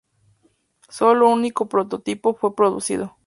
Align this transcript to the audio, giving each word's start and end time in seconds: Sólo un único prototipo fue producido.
Sólo 0.89 1.27
un 1.29 1.41
único 1.41 1.69
prototipo 1.69 2.33
fue 2.33 2.55
producido. 2.55 3.17